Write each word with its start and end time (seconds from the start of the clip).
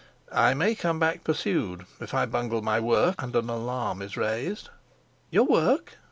"I 0.33 0.55
may 0.55 0.73
come 0.73 0.97
back 0.99 1.23
pursued 1.23 1.85
if 1.99 2.11
I 2.15 2.25
bungle 2.25 2.63
my 2.63 2.79
work 2.79 3.13
and 3.21 3.35
an 3.35 3.49
alarm 3.51 4.01
is 4.01 4.17
raised." 4.17 4.71
"Your 5.29 5.43
work?" 5.45 5.99